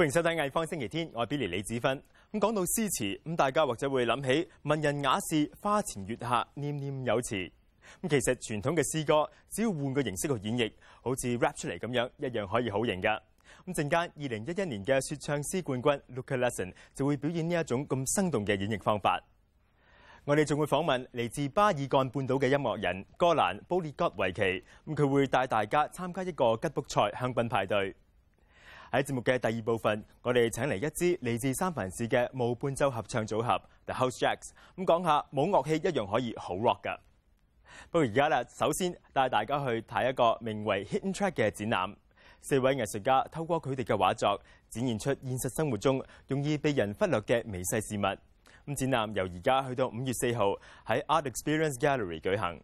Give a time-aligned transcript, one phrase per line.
[0.00, 2.02] 歡迎收睇《藝方星期天》，我係 Billy 李子芬。
[2.32, 7.50] 咁講到詩詞，咁大家或者會諗起文人雅士花前月下念念有詞。
[8.00, 13.08] 咁其實傳統嘅詩歌，只要換個形式去演繹，好似 rap 出嚟咁樣，一樣可以好型噶。
[13.66, 19.22] 咁陣間二零一一年嘅说唱詩冠軍 Luca Lesson 就會表演呢一種咁生動嘅演繹方法。
[20.24, 27.94] 我哋仲會訪問嚟自巴爾干半島嘅音樂人哥蘭布列戈維奇，咁佢會帶大家參加一個吉卜赛香檳派對。
[28.90, 37.00] 喺節目嘅第二部分，我哋請嚟一支嚟自三藩市嘅無伴奏合唱組合 The House Jacks，咁講下冇樂器一樣可以好 rock 噶。
[37.90, 41.94] 不過而家咧，首先帶大家去睇一個名為 Hidden Track 嘅展覽。
[42.42, 48.72] 四位藝術家透過佢哋嘅畫作，展現出現實生活中容易被人忽略嘅微細事物。
[48.72, 50.46] 咁展覽由而家去到五月四號
[50.86, 52.60] 喺 Art Experience Gallery 舉行。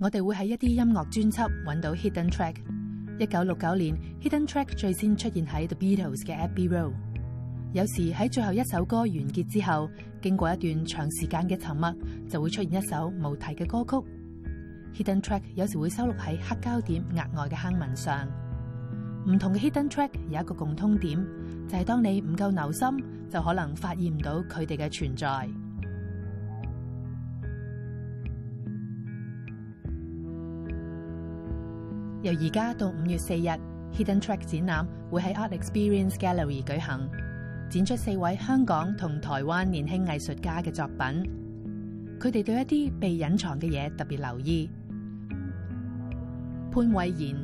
[0.00, 2.56] 我哋會喺一啲音樂專輯揾到 Hidden Track。
[3.18, 6.92] 一九六九年，Hidden Track 最先出現喺 The Beatles 嘅 Abbey Road。
[7.72, 9.90] 有時喺最後一首歌完結之後，
[10.22, 11.94] 經過一段長時間嘅沉默，
[12.28, 14.06] 就會出現一首無題嘅歌曲。
[15.04, 18.26] Hidden Track 有時會收錄喺黑膠碟額外嘅坑紋上。
[19.28, 21.24] 唔同嘅 Hidden Track 有一個共通點，
[21.68, 22.88] 就係當你唔夠留心，
[23.30, 25.48] 就可能發現唔到佢哋嘅存在。
[32.25, 33.47] 由而家到五月四日
[33.93, 37.07] ，Hidden Track 展览会喺 Art Experience Gallery 举行，
[37.69, 40.97] 展出四位香港同台湾年轻艺术家嘅作品。
[42.19, 44.67] 佢哋对一啲被隐藏嘅嘢特别留意。
[46.71, 47.35] 潘伟贤、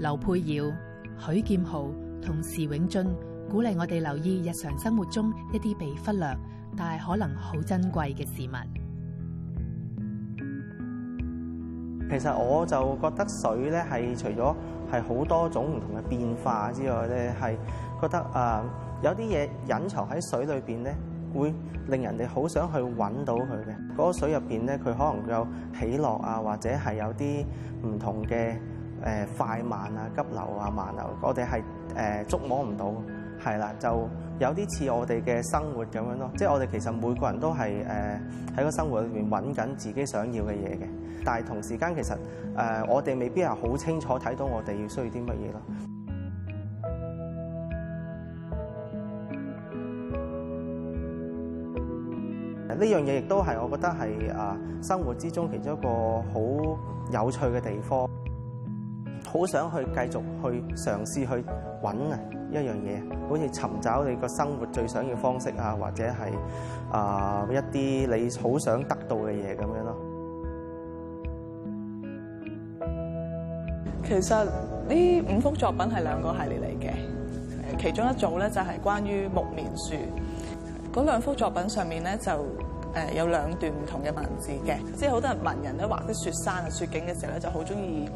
[0.00, 0.72] 刘佩瑶、
[1.20, 1.86] 许剑豪
[2.20, 3.06] 同时永俊
[3.48, 6.36] 鼓励我哋留意日常生活中一啲被忽略
[6.76, 8.83] 但系可能好珍贵嘅事物。
[12.09, 14.55] 其實我就覺得水咧係除咗
[14.91, 17.55] 係好多種唔同嘅變化之外咧，係
[18.01, 18.63] 覺得啊、呃、
[19.03, 20.95] 有啲嘢隱藏喺水裏邊咧，
[21.35, 21.53] 會
[21.87, 23.69] 令人哋好想去揾到佢嘅。
[23.69, 25.47] 嗰、那個水入邊咧，佢可能有
[25.79, 27.45] 起落啊，或者係有啲
[27.85, 28.57] 唔同嘅誒、
[29.03, 31.61] 呃、快慢啊、急流啊、慢流，我哋係
[31.95, 32.91] 誒捉摸唔到。
[33.44, 34.08] 係啦，就
[34.40, 36.30] 有啲似我哋嘅生活咁樣咯。
[36.36, 40.86] 即係我哋其實每個人都係誒喺個生活裏邊揾緊自己想要嘅嘢嘅，
[41.24, 42.16] 但係同時間其實
[42.56, 45.60] 誒、我哋未必係好清楚睇到我哋要需要啲乜嘢咯。
[52.76, 55.88] 呢樣嘢亦都係我覺得係啊生活之中其中一個
[56.32, 56.40] 好
[57.12, 58.08] 有趣嘅地方，
[59.26, 61.44] 好想去繼續去嘗試去
[61.84, 62.18] 揾啊！
[62.50, 66.32] 一樣嘢，好似尋找你個生活最想要方式啊，或者係
[66.90, 69.96] 啊、一啲你好想得到嘅嘢咁樣咯。
[74.06, 79.94] 其實呢五幅作品係兩個系列嚟嘅，其中一組咧就係關於木棉樹。
[80.92, 88.08] 嗰兩幅作品上面咧就誒有兩段唔同嘅文字嘅，即係好多人文人咧畫啲雪山啊、雪景嘅時候咧就好中意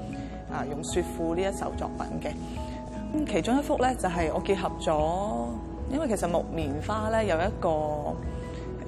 [0.52, 2.32] 啊用雪賦呢一首作品嘅。
[3.26, 7.68] 其中一幅咧就係我結合咗，因為其實木棉花咧有一個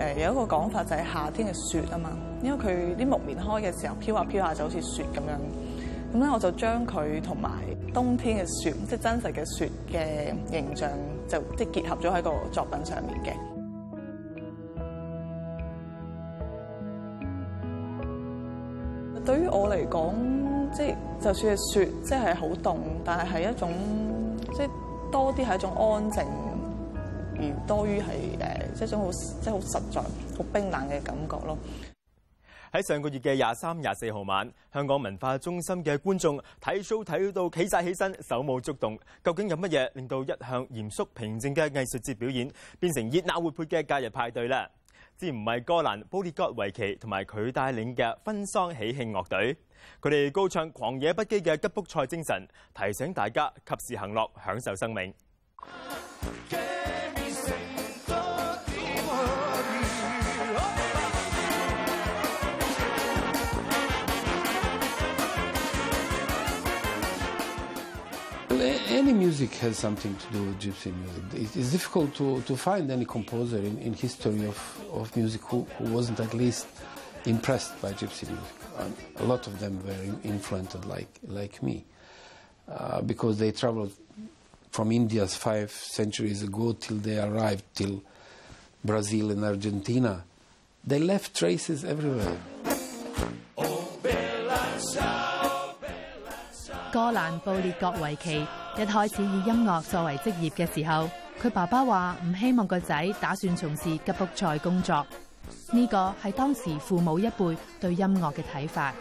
[0.03, 2.11] 誒有一個講法就係夏天嘅雪啊嘛，
[2.43, 7.51] 因為佢啲木棉開嘅時候飄下飄下就好似雪咁樣，咁咧我就將佢同埋
[7.93, 10.91] 冬天嘅雪，即係真實嘅雪嘅形象，
[11.29, 13.33] 就即係結合咗喺個作品上面嘅。
[19.25, 20.13] 對於我嚟講，
[20.73, 23.71] 即係就算係雪，即係好凍，但係係一種
[24.55, 24.71] 即係
[25.11, 26.27] 多啲係一種安靜，
[27.39, 28.05] 而多於係
[28.39, 31.59] 誒即係一種好即係好實在、好冰冷嘅感覺咯。
[32.73, 38.97] 喺上個月嘅廿三、廿四號晚，香港文化中心嘅觀眾睇 show 睇到企晒起身，手舞足動。
[39.25, 42.49] 究竟有乜嘢令到一向嚴肅平靜嘅藝術節表演
[42.79, 44.69] 變成熱鬧活潑嘅假日派對咧？
[45.19, 49.57] 之唔係戈蘭布列戈維奇同埋佢帶領嘅婚喪喜慶樂隊，
[50.01, 55.13] 佢哋高唱狂野不羈嘅吉卜賽精神，提醒大家及時行樂，享受生命。
[68.91, 71.23] Any music has something to do with gypsy music.
[71.35, 74.59] It- It's difficult to, to find any composer in, in history of,
[74.93, 76.67] of music who, who wasn't at least
[77.25, 78.60] impressed by gypsy music.
[79.19, 81.85] a lot of them were influenced like, like me
[82.69, 83.93] uh, because they traveled
[84.71, 88.03] from India five centuries ago till they arrived till
[88.85, 90.25] Brazil and Argentina.
[90.87, 92.37] They left traces everywhere.
[96.93, 98.47] 戈蘭布列葛維奇
[98.77, 101.09] 一開始以音樂作為職業嘅時候，
[101.41, 105.07] 佢爸爸話唔希望個仔打算從事吉卜賽工作。
[105.72, 108.94] 呢個係當時父母一輩對音樂嘅睇法。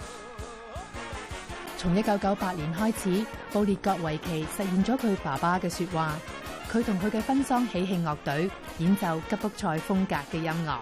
[1.79, 6.19] 從一九九八年開始，布列國維奇實現咗佢爸爸嘅說話，
[6.73, 10.79] 佢同佢嘅婚喪喜慶樂隊演奏吉卜賽風格嘅音樂。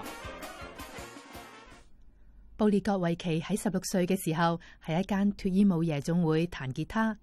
[2.56, 7.16] 布列國維奇喺十六歲嘅時候，喺一間脫衣舞夜總會彈吉他，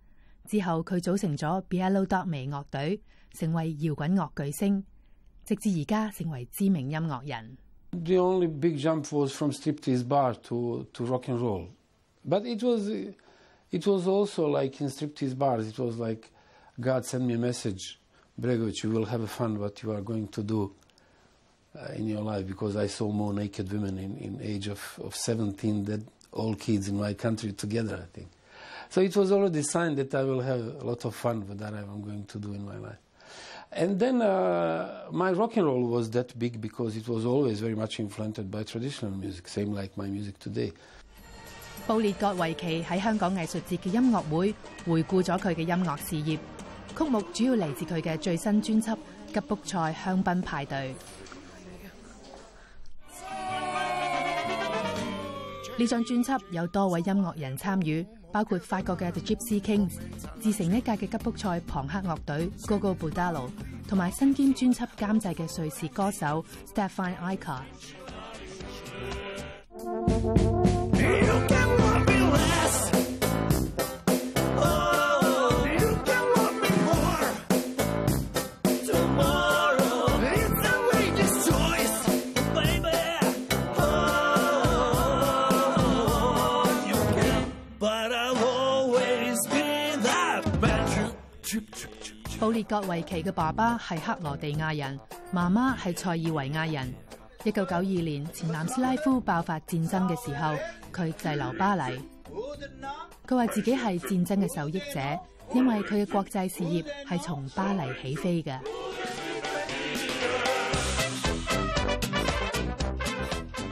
[0.46, 3.02] 之後佢組成咗 Bielo Dorme 樂隊，
[3.32, 4.84] 成為搖滾樂巨星，
[5.46, 7.58] 直至而家成為知名音樂人。
[8.03, 11.69] The only big jump was from striptease bar to, to rock and roll.
[12.25, 16.31] But it was, it was also like in striptease bars, it was like
[16.81, 18.01] God sent me a message,
[18.41, 20.73] Bregovic, you will have fun what you are going to do
[21.79, 25.15] uh, in your life because I saw more naked women in, in age of, of
[25.15, 28.29] 17 than all kids in my country together, I think.
[28.89, 31.59] So it was already a sign that I will have a lot of fun with
[31.59, 32.99] that I'm going to do in my life.
[33.77, 37.75] And then uh, my rock and roll was that big because it was always very
[37.75, 40.73] much influenced by traditional music, same like my music today.
[41.87, 44.55] 布列國維奇喺香港藝術節嘅音樂會
[44.87, 46.39] 回顧咗佢嘅音樂事業，
[46.97, 48.97] 曲目主要嚟自佢嘅最新專輯
[49.35, 50.95] 《吉卜賽香檳派對》。
[55.77, 59.89] 呢張專輯有多位音樂人參與，包括法國嘅 The Gypsy King、
[60.41, 63.49] 自成一格嘅吉卜賽朋克樂隊 Gogo Budalo，
[63.87, 66.45] 同埋身兼專輯監製嘅瑞士歌手
[66.75, 67.61] Stefan Eicher。
[92.55, 94.99] 列國維奇嘅爸爸系克罗地亚人，
[95.33, 96.95] 妈妈系塞尔维亚人。
[97.43, 100.55] 一九九二年前南斯拉夫爆发战争嘅时候，
[100.93, 102.01] 佢滞留巴黎。
[103.27, 105.01] 佢话自己系战争嘅受益者，
[105.53, 108.57] 因为佢嘅国际事业系从巴黎起飞嘅。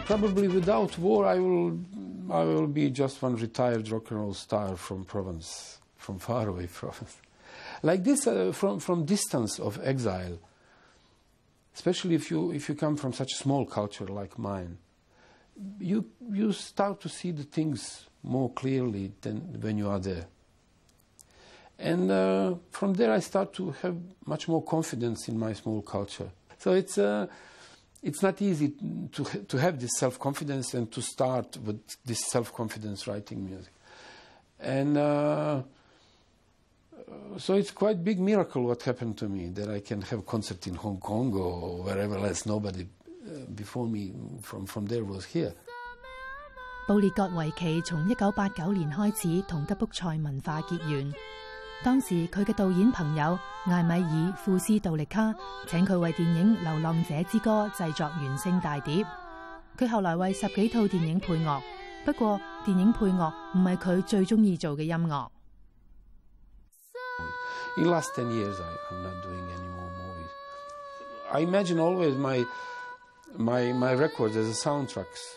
[0.09, 1.79] Probably without war, I will,
[2.29, 7.13] I will be just one retired rock and roll star from Provence, from faraway Provence.
[7.83, 10.39] Like this, uh, from, from distance of exile,
[11.75, 14.79] especially if you, if you come from such a small culture like mine,
[15.81, 20.27] you, you start to see the things more clearly than when you are there.
[21.79, 26.31] And uh, from there, I start to have much more confidence in my small culture.
[26.59, 27.27] So it's, uh,
[28.03, 28.75] it's not easy
[29.13, 33.73] to, to have this self confidence and to start with this self confidence writing music.
[34.61, 35.63] And uh,
[37.39, 40.75] so it's quite big miracle what happened to me that I can have concert in
[40.75, 42.47] Hong Kong or wherever else.
[42.47, 42.87] Nobody
[43.55, 45.53] before me from, from there was here.
[46.87, 51.13] 布列國維奇從一九八九年開始同吉卜賽文化結緣。
[51.85, 55.35] 當時佢嘅導演朋友艾米爾庫斯杜力卡
[55.67, 59.05] 請佢為電影《流浪者之歌》製作原聲大碟。
[59.79, 61.61] 佢後來為十幾套電影配樂，
[62.05, 65.29] 不過電影配樂唔係佢最中意做嘅音樂。
[67.77, 70.31] In last 10 years, I, I'm not doing any more movies.
[71.33, 72.45] I imagine always my,
[73.37, 75.37] my, my records as a soundtracks.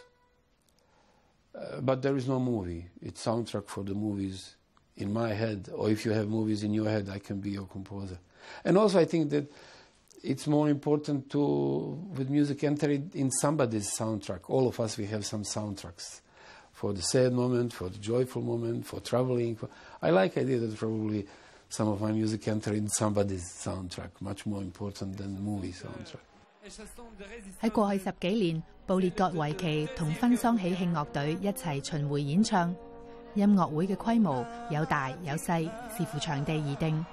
[1.55, 2.87] Uh, but there is no movie.
[3.01, 4.55] It's soundtrack for the movies
[4.97, 5.69] in my head.
[5.73, 8.19] Or if you have movies in your head, I can be your composer.
[8.65, 9.49] And also, I think that
[10.21, 11.39] it's more important to,
[12.17, 14.41] with music, enter it in somebody's soundtrack.
[14.49, 16.19] All of us, we have some soundtracks
[16.73, 19.57] for the sad moment, for the joyful moment, for traveling.
[20.01, 21.25] I like idea that probably
[21.75, 26.23] some of my music enter in somebody's soundtrack, much more important than movie soundtrack.
[27.61, 32.73] 喺過去十幾年，布列國維奇同婚喪喜慶樂隊一齊巡迴演唱。
[33.35, 37.05] 音樂會嘅規模有大有細，視乎場地而定。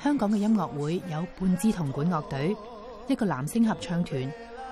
[0.00, 2.56] 香港嘅音樂會有半支銅管樂隊、
[3.08, 4.22] 一個男聲合唱團、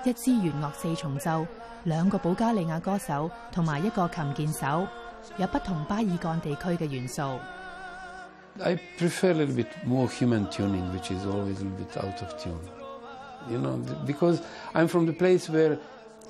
[0.04, 1.44] 一支弦樂四重奏、
[1.84, 4.86] 兩個保加利亞歌手同埋一個琴鍵手，
[5.36, 7.38] 有不同巴爾幹地區嘅元素。
[8.60, 12.42] I prefer a little bit more human tuning, which is always a little bit out of
[12.42, 12.60] tune.
[13.50, 14.42] You know, because
[14.74, 15.78] I'm from the place where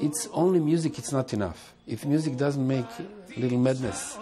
[0.00, 1.74] it's only music, it's not enough.
[1.86, 2.86] If music doesn't make
[3.36, 4.16] Little Madness,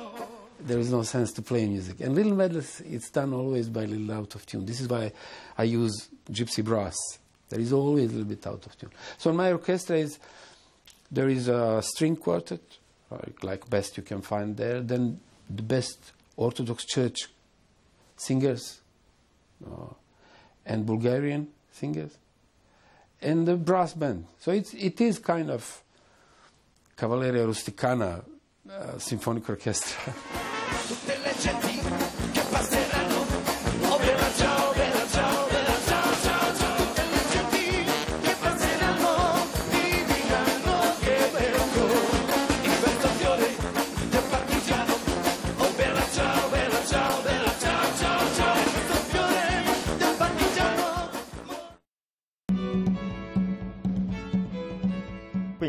[0.61, 2.01] there is no sense to play music.
[2.01, 4.65] And Little Madness, it's done always by a little out of tune.
[4.65, 5.13] This is why
[5.57, 6.97] I use gypsy brass.
[7.49, 8.91] There is always a little bit out of tune.
[9.19, 10.19] So in my orchestra is
[11.11, 12.61] there is a string quartet,
[13.11, 14.81] like, like best you can find there.
[14.81, 17.29] Then the best Orthodox church
[18.21, 18.81] singers
[20.67, 22.19] and Bulgarian singers
[23.23, 24.27] and the brass band.
[24.39, 25.83] So it's, it is kind of
[26.97, 28.25] Cavalleria Rusticana
[28.71, 30.15] uh, Symphonic Orchestra.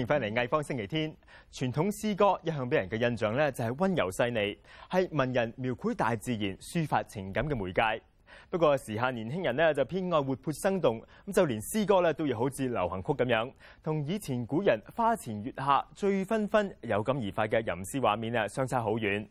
[0.01, 1.15] 迎翻嚟艺方星期天。
[1.51, 4.57] 傳統詩歌一向俾人嘅印象咧，就係温柔細膩，
[4.89, 8.03] 係文人描繪大自然、抒發情感嘅媒介。
[8.49, 13.51] 不過時下年輕人咧就偏愛活潑生動，咁就連詩歌咧都要好似流行曲咁樣，
[13.83, 19.27] 同以前古人花前月下醉醺醺有感而發嘅吟詩畫面啊，相差好遠。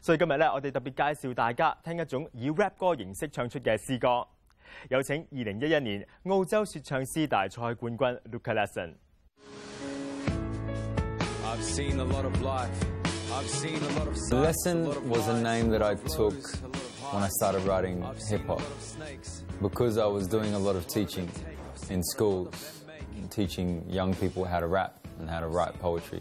[0.00, 4.26] 所以今日咧，我哋特別介紹大家聽一種以 rap 歌形式唱出嘅詩歌。
[4.88, 8.94] 有請二零一一年澳洲説唱詩大賽冠軍 Luca Lesson。
[11.46, 12.84] I've seen a lot of life.
[13.32, 15.94] I've seen a lot of sights, Lesson a lot of was a name that I
[15.94, 19.44] took words, a lot of when I started writing hip hop lot of snakes.
[19.62, 21.30] because I was doing a lot of teaching
[21.88, 22.82] in schools,
[23.30, 26.20] teaching young people how to rap and how to write poetry.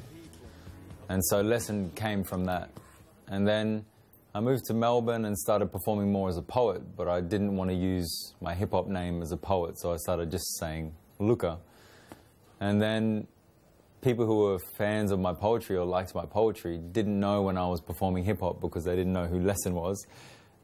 [1.09, 2.69] And so lesson came from that.
[3.27, 3.83] And then
[4.35, 7.71] I moved to Melbourne and started performing more as a poet, but I didn't want
[7.71, 11.57] to use my hip hop name as a poet, so I started just saying Luka.
[12.59, 13.27] And then
[14.05, 17.67] people who were fans of my poetry or liked my poetry didn't know when I
[17.67, 20.05] was performing hip hop because they didn't know who Lesson was.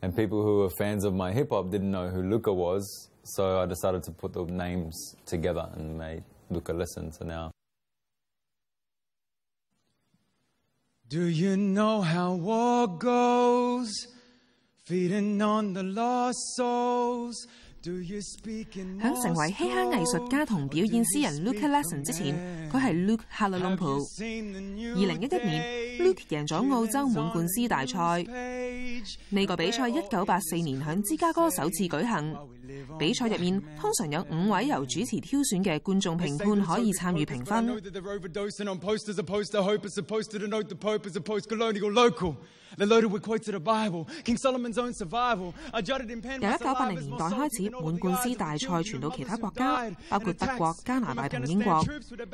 [0.03, 3.09] And people who were fans of my hip hop didn't know who Luka was.
[3.23, 7.11] So I decided to put the names together and made Luka Lesson.
[7.11, 7.49] So now
[11.09, 13.91] Do you know how war goes?
[14.85, 17.47] Feeding on the lost souls.
[17.82, 22.34] Do you speak in 響成為嘻哈藝術家同表演詩人 Luke Lesson 之前，
[22.68, 28.24] 佢係 Luke h a l a l u m p u 二零一一年，Luke 贏咗澳洲滿貫詩大賽。
[29.28, 32.34] 呢個比賽一九八四年響芝加哥首次舉行。
[32.97, 37.67] 比賽入面通常有五位由主持挑選嘅觀眾評判可以參與評分。
[37.67, 37.91] 由一九
[46.73, 51.73] 八零年代開始，滿貫詩大賽傳到其他國家，包括德國、加拿大同英國。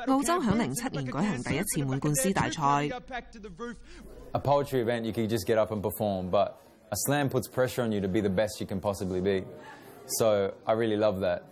[0.08, 2.90] 澳洲響零七年舉行第一次滿貫詩大賽。
[4.34, 6.54] a poetry event, you can just get up and perform, but
[6.92, 9.44] a slam puts pressure on you to be the best you can possibly be.
[10.07, 11.45] So I really love that.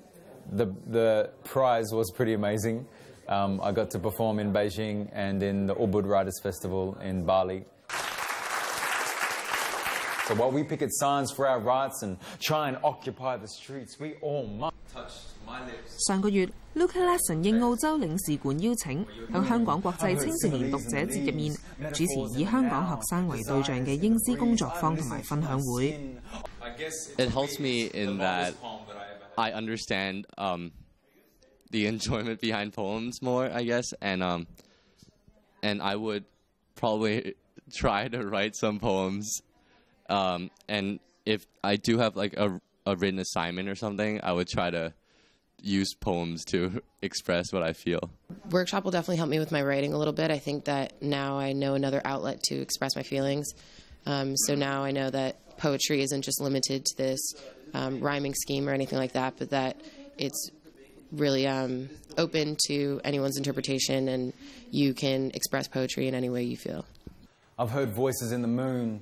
[0.53, 2.87] The, the prize was pretty amazing.
[3.29, 7.65] Um, I got to perform in Beijing and in the Ubud Writers Festival in Bali.
[10.27, 14.15] So while we picket signs for our rights and try and occupy the streets, we
[14.23, 15.13] all must touch
[15.47, 15.97] my lips.
[16.07, 17.42] 上个月 Luka Lesson
[27.30, 28.56] helps me in that
[29.38, 30.74] I understand um,
[31.72, 34.46] the enjoyment behind poems more, I guess, and um,
[35.64, 36.26] and I would
[36.76, 37.36] probably
[37.74, 39.40] try to write some poems.
[40.10, 44.50] Um, and if I do have like a, a written assignment or something, I would
[44.50, 44.94] try to
[45.62, 48.10] use poems to express what I feel.
[48.50, 50.32] workshop will definitely help me with my writing a little bit.
[50.32, 53.48] I think that now I know another outlet to express my feelings.
[54.06, 57.34] Um, so now I know that poetry isn't just limited to this
[57.74, 59.82] um, rhyming scheme or anything like that, but that
[60.18, 60.52] it's
[61.12, 64.34] really um, open to anyone's interpretation and
[64.72, 66.86] you can express poetry in any way you feel.
[67.58, 69.02] I've heard voices in the moon,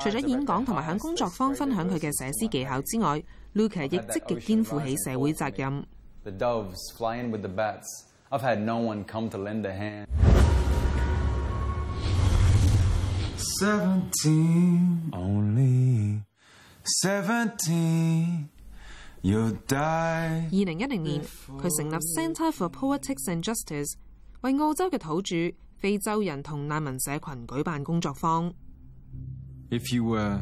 [0.00, 3.20] 除咗演講同埋喺工作坊分享佢嘅寫詩技巧之外
[3.54, 5.84] ，Luka 亦積極肩負起社會責任。
[20.50, 21.20] 二零一零年，
[21.58, 23.94] 佢成立 Centre for Politics and Justice，
[24.42, 25.34] 為澳洲嘅土著
[25.77, 28.53] 非洲人同难民社群举办工作坊。
[29.69, 30.41] If you were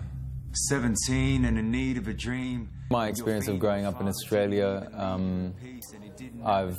[0.69, 2.67] seventeen and in need of a dream.
[2.89, 5.53] My experience of growing up in Australia, um,
[6.45, 6.75] I've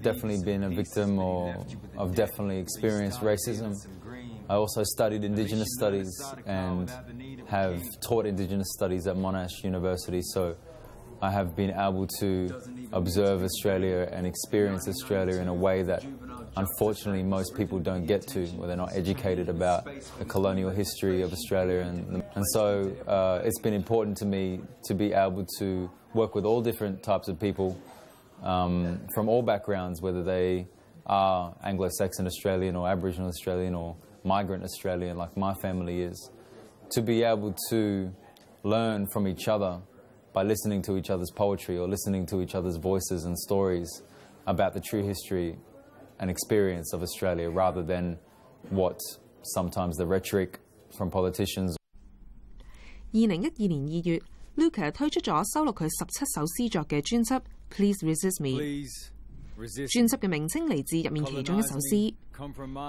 [0.00, 1.54] definitely been a victim or
[1.98, 3.74] I've definitely experienced racism.
[4.48, 6.08] I also studied Indigenous studies
[6.46, 6.90] and
[7.46, 10.56] have taught Indigenous studies at Monash University, so
[11.20, 12.48] I have been able to
[12.92, 16.06] observe Australia and experience Australia in a way that
[16.55, 19.85] unfortunately most people don't get to, where they're not educated about
[20.19, 21.81] the colonial history of Australia.
[21.81, 26.45] And, and so uh, it's been important to me to be able to work with
[26.45, 27.79] all different types of people
[28.43, 30.67] um, from all backgrounds, whether they
[31.05, 36.31] are Anglo Saxon Australian or Aboriginal Australian or migrant Australian, like my family is,
[36.91, 38.13] to be able to
[38.63, 39.79] learn from each other
[40.33, 44.01] by listening to each other's poetry or listening to each other's voices and stories
[44.47, 45.57] about the true history
[46.19, 48.17] an experience of Australia rather than
[48.69, 48.97] what
[49.55, 50.59] sometimes the rhetoric
[50.97, 51.75] from politicians.
[53.13, 54.21] 二零一二年二月
[54.55, 57.39] ，Luka 推出咗收錄佢十七首詩作嘅專輯
[57.69, 58.59] 《Please Resist Me》。
[59.55, 62.13] 專輯嘅名稱嚟自入面其中一首詩，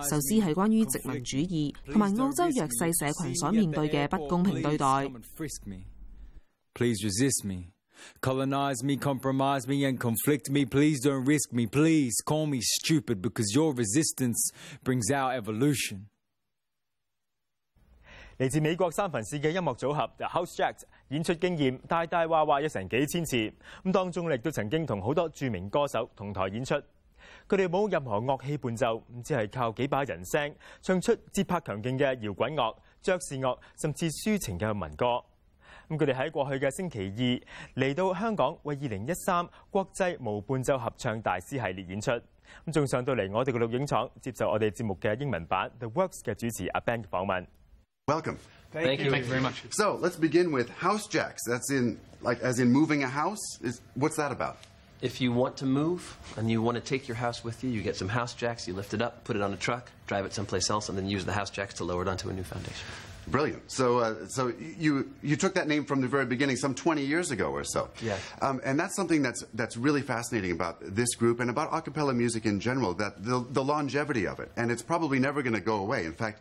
[0.09, 5.09] 首詩係關於殖民主義同埋澳洲弱勢社群所面對嘅不公平對待。
[6.73, 7.74] Please resist me.
[8.21, 10.65] Colonize me, compromise me, and conflict me.
[10.65, 11.67] Please don't risk me.
[11.67, 16.07] Please call me stupid because your resistance brings out evolution.
[18.37, 23.37] 嚟自美國三藩市嘅音樂組合 The House Jacks 演出經驗大大話話有成幾千次，
[23.85, 26.75] 咁當中亦都曾經同好多著名歌手同台演出。
[27.49, 35.23] 佢哋冇任何樂器伴奏，只係靠幾把人聲唱出節拍強勁嘅搖滾樂、爵士樂，甚至抒情嘅民歌。
[35.89, 42.11] 咁佢哋喺過去嘅星期二嚟到香港，為二零一三國際無伴奏合唱大師系列演出。
[42.67, 47.47] 咁仲上到嚟我哋嘅錄影廠接受我哋節目嘅英文版 The Works 嘅主持阿 Ben 嘅訪問。
[48.07, 48.37] Welcome.
[48.71, 49.11] Thank you.
[49.11, 49.63] Thank you very much.
[49.71, 51.41] So let's begin with house jacks.
[51.49, 53.41] That's in like as in moving a house.
[53.63, 54.57] Is what's that about?
[55.01, 57.83] If you want to move and you want to take your house with you, you
[57.83, 60.33] get some house jacks, you lift it up, put it on a truck, drive it
[60.33, 62.87] someplace else, and then use the house jacks to lower it onto a new foundation.
[63.27, 63.71] Brilliant.
[63.71, 67.31] So, uh, so you you took that name from the very beginning, some 20 years
[67.31, 67.89] ago or so.
[68.03, 68.21] Yes.
[68.43, 72.15] Um, and that's something that's that's really fascinating about this group and about a cappella
[72.15, 72.95] music in general.
[72.95, 76.05] That the the longevity of it, and it's probably never going to go away.
[76.05, 76.41] In fact,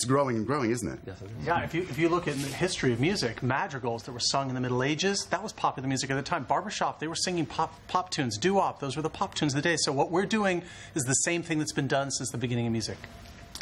[0.00, 0.98] it's growing and growing, isn't it?
[1.06, 1.46] Yes, it is.
[1.46, 4.48] Yeah, if you, if you look at the history of music, madrigals that were sung
[4.48, 6.44] in the Middle Ages, that was popular music at the time.
[6.44, 8.38] Barbershop, they were singing pop, pop tunes.
[8.38, 9.76] Doo-wop, those were the pop tunes of the day.
[9.78, 10.62] So what we're doing
[10.94, 12.96] is the same thing that's been done since the beginning of music.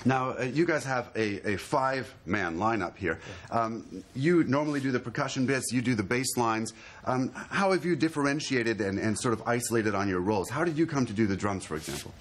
[0.04, 3.18] Now, uh, you guys have a, a five man lineup here.
[3.50, 6.72] Um, you normally do the percussion bits, you do the bass lines.
[7.04, 10.48] Um, how have you differentiated and, and sort of isolated on your roles?
[10.48, 12.12] How did you come to do the drums, for example?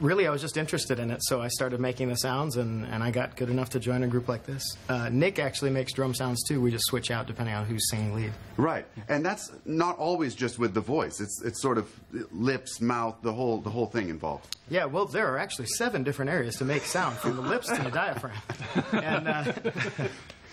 [0.00, 3.02] Really, I was just interested in it, so I started making the sounds, and, and
[3.02, 4.62] I got good enough to join a group like this.
[4.88, 6.60] Uh, Nick actually makes drum sounds too.
[6.60, 8.32] We just switch out depending on who's singing lead.
[8.56, 11.20] Right, and that's not always just with the voice.
[11.20, 11.88] It's it's sort of
[12.30, 14.56] lips, mouth, the whole the whole thing involved.
[14.68, 17.82] Yeah, well, there are actually seven different areas to make sound, from the lips to
[17.82, 18.36] the diaphragm.
[18.92, 19.44] And uh,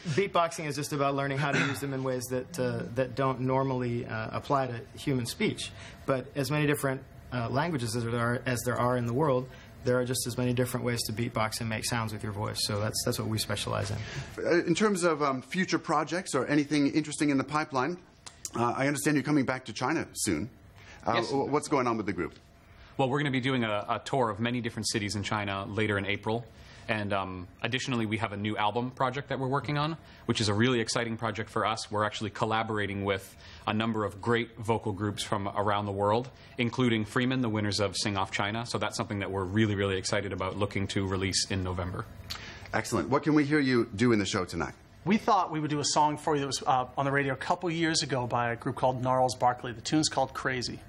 [0.10, 3.41] beatboxing is just about learning how to use them in ways that uh, that don't
[3.41, 5.71] normally uh, apply to human speech.
[6.06, 7.02] But as many different
[7.33, 9.47] uh, languages as there are as there are in the world.
[9.83, 12.57] There are just as many different ways to beatbox and make sounds with your voice,
[12.65, 13.97] so that's that's what we specialize in.
[14.45, 17.97] Uh, in terms of um, future projects or anything interesting in the pipeline,
[18.55, 20.49] uh, I understand you're coming back to China soon.
[21.05, 21.31] Uh, Yes.
[21.31, 22.33] What's going on with the group?
[22.97, 25.65] Well, we're going to be doing a, a tour of many different cities in China
[25.67, 26.43] later in April.
[26.88, 30.47] And um, additionally, we have a new album project that we're working on, which is
[30.47, 31.91] a really exciting project for us.
[31.91, 37.04] We're actually collaborating with a number of great vocal groups from around the world, including
[37.04, 38.65] Freeman, the winners of Sing Off China.
[38.65, 42.06] So that's something that we're really, really excited about looking to release in November.
[42.73, 43.10] Excellent.
[43.10, 44.73] What can we hear you do in the show tonight?
[45.04, 47.34] We thought we would do a song for you that was uh, on the radio
[47.34, 49.71] a couple years ago by a group called Gnarls Barkley.
[49.71, 50.80] The tune's called Crazy.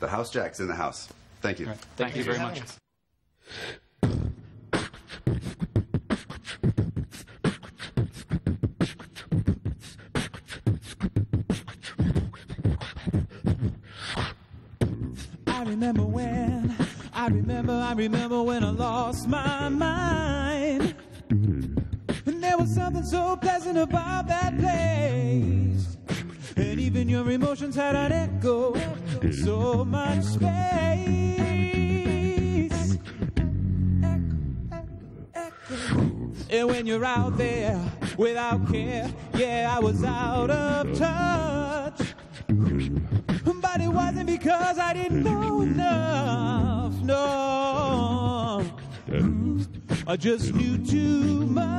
[0.00, 1.08] The House Jacks in the house.
[1.42, 1.66] Thank you.
[1.96, 2.58] Thank, you very much.
[2.58, 2.78] having us.
[15.60, 16.74] I remember when,
[17.12, 20.94] I remember, I remember when I lost my mind.
[21.28, 25.98] And there was something so pleasant about that place.
[26.56, 28.74] And even your emotions had an echo,
[29.44, 30.48] so much space.
[36.48, 37.78] And when you're out there
[38.16, 41.59] without care, yeah, I was out of touch.
[44.50, 48.64] But it wasn't because I didn't know enough, no.
[50.06, 51.69] I just knew too much.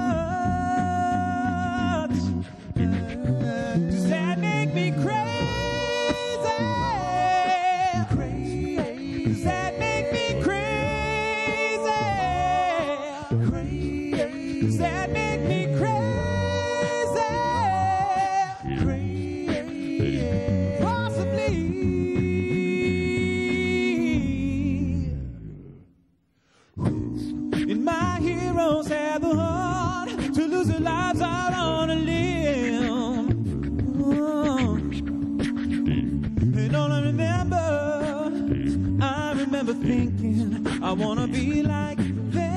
[41.14, 41.98] wanna be like
[42.32, 42.48] them.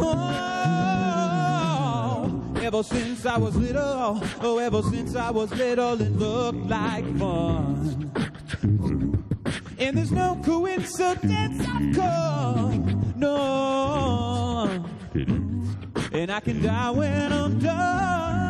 [0.00, 1.32] Oh,
[2.60, 8.12] ever since I was little, oh, ever since I was little, it looked like fun.
[9.78, 12.78] And there's no coincidence, of course,
[13.14, 14.84] no.
[16.12, 18.45] And I can die when I'm done.